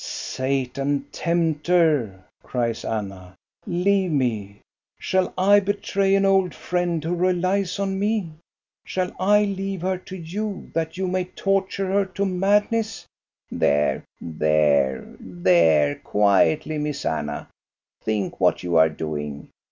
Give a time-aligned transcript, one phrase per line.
[0.03, 3.35] "Satan, tempter," cries Anna,
[3.67, 4.61] "leave me!
[4.99, 8.31] Shall I betray an old friend who relies on me.?
[8.83, 13.05] Shall I leave her to you, that you may torture her to madness?""
[13.51, 17.49] There, there, there; quietly, Miss Anna!
[18.03, 19.49] Think what you are doing